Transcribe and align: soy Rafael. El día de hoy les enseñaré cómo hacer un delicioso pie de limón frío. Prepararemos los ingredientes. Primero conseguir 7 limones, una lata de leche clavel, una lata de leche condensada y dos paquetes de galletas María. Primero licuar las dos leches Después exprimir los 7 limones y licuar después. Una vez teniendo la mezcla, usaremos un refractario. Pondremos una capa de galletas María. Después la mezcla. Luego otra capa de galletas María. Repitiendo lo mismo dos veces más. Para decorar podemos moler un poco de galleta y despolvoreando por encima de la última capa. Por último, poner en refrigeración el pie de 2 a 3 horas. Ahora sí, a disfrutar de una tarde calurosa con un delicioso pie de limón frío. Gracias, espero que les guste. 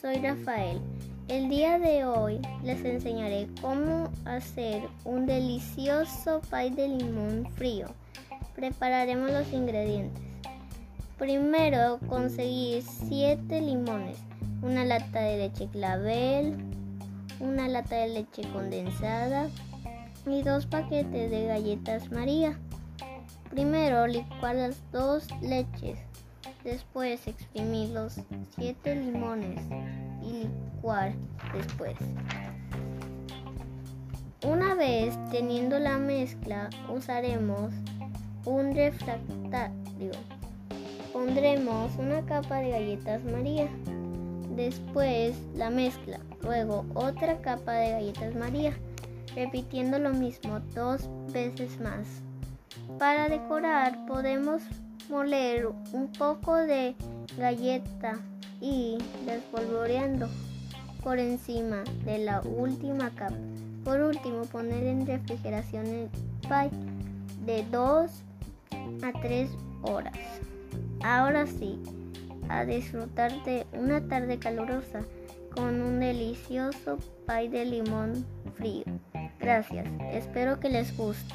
soy 0.00 0.16
Rafael. 0.18 0.80
El 1.26 1.48
día 1.48 1.78
de 1.78 2.04
hoy 2.04 2.40
les 2.62 2.84
enseñaré 2.84 3.48
cómo 3.60 4.10
hacer 4.24 4.82
un 5.04 5.26
delicioso 5.26 6.40
pie 6.50 6.70
de 6.70 6.88
limón 6.88 7.50
frío. 7.56 7.88
Prepararemos 8.54 9.32
los 9.32 9.52
ingredientes. 9.52 10.22
Primero 11.18 11.98
conseguir 12.08 12.84
7 13.08 13.60
limones, 13.60 14.18
una 14.62 14.84
lata 14.84 15.20
de 15.20 15.38
leche 15.38 15.66
clavel, 15.66 16.56
una 17.40 17.66
lata 17.66 17.96
de 17.96 18.08
leche 18.08 18.42
condensada 18.52 19.48
y 20.26 20.42
dos 20.42 20.66
paquetes 20.66 21.30
de 21.30 21.46
galletas 21.46 22.10
María. 22.12 22.56
Primero 23.50 24.06
licuar 24.06 24.54
las 24.54 24.80
dos 24.92 25.26
leches 25.42 26.07
Después 26.64 27.26
exprimir 27.26 27.90
los 27.90 28.20
7 28.56 28.94
limones 28.96 29.60
y 30.22 30.48
licuar 30.74 31.12
después. 31.54 31.96
Una 34.46 34.74
vez 34.74 35.16
teniendo 35.30 35.78
la 35.78 35.98
mezcla, 35.98 36.70
usaremos 36.88 37.72
un 38.44 38.74
refractario. 38.74 40.12
Pondremos 41.12 41.96
una 41.96 42.24
capa 42.24 42.56
de 42.56 42.70
galletas 42.70 43.24
María. 43.24 43.68
Después 44.54 45.36
la 45.54 45.70
mezcla. 45.70 46.20
Luego 46.42 46.86
otra 46.94 47.40
capa 47.40 47.72
de 47.72 47.90
galletas 47.90 48.34
María. 48.34 48.72
Repitiendo 49.34 49.98
lo 49.98 50.10
mismo 50.10 50.60
dos 50.74 51.08
veces 51.32 51.80
más. 51.80 52.06
Para 52.98 53.28
decorar 53.28 54.06
podemos 54.06 54.62
moler 55.08 55.68
un 55.92 56.12
poco 56.12 56.54
de 56.54 56.94
galleta 57.36 58.18
y 58.60 58.98
despolvoreando 59.26 60.28
por 61.02 61.18
encima 61.18 61.84
de 62.04 62.18
la 62.18 62.40
última 62.42 63.10
capa. 63.10 63.36
Por 63.84 64.00
último, 64.00 64.42
poner 64.42 64.84
en 64.84 65.06
refrigeración 65.06 65.86
el 65.86 66.08
pie 66.42 66.70
de 67.46 67.64
2 67.70 68.10
a 69.02 69.20
3 69.22 69.50
horas. 69.82 70.14
Ahora 71.02 71.46
sí, 71.46 71.78
a 72.48 72.64
disfrutar 72.64 73.32
de 73.44 73.66
una 73.72 74.00
tarde 74.08 74.38
calurosa 74.38 75.00
con 75.54 75.80
un 75.80 76.00
delicioso 76.00 76.98
pie 77.26 77.48
de 77.48 77.64
limón 77.64 78.26
frío. 78.56 78.84
Gracias, 79.38 79.86
espero 80.12 80.58
que 80.60 80.68
les 80.68 80.96
guste. 80.96 81.34